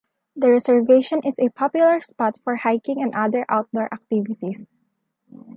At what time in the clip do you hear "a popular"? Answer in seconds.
1.37-2.01